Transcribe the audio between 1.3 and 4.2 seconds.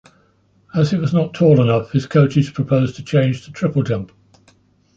tall enough, his coaches proposed to change to triple jump.